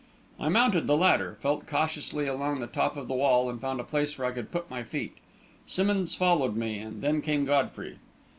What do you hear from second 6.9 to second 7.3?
then